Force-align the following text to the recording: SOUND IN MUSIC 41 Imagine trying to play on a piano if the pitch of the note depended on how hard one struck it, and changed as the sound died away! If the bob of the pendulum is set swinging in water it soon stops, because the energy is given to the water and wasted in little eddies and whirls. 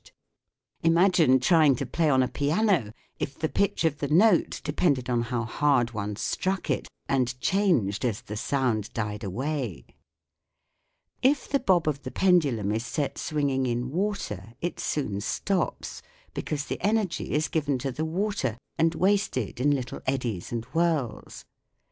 SOUND 0.03 0.07
IN 0.81 0.93
MUSIC 0.95 1.15
41 1.15 1.27
Imagine 1.29 1.39
trying 1.41 1.75
to 1.75 1.85
play 1.85 2.09
on 2.09 2.23
a 2.23 2.27
piano 2.27 2.91
if 3.19 3.37
the 3.37 3.47
pitch 3.47 3.85
of 3.85 3.99
the 3.99 4.07
note 4.07 4.59
depended 4.63 5.11
on 5.11 5.21
how 5.21 5.43
hard 5.43 5.91
one 5.91 6.15
struck 6.15 6.71
it, 6.71 6.87
and 7.07 7.39
changed 7.39 8.03
as 8.03 8.21
the 8.23 8.35
sound 8.35 8.91
died 8.93 9.23
away! 9.23 9.85
If 11.21 11.47
the 11.47 11.59
bob 11.59 11.87
of 11.87 12.01
the 12.01 12.09
pendulum 12.09 12.71
is 12.71 12.83
set 12.83 13.19
swinging 13.19 13.67
in 13.67 13.91
water 13.91 14.55
it 14.59 14.79
soon 14.79 15.21
stops, 15.21 16.01
because 16.33 16.65
the 16.65 16.81
energy 16.81 17.33
is 17.33 17.47
given 17.47 17.77
to 17.77 17.91
the 17.91 18.03
water 18.03 18.57
and 18.79 18.95
wasted 18.95 19.59
in 19.59 19.69
little 19.69 20.01
eddies 20.07 20.51
and 20.51 20.65
whirls. 20.73 21.45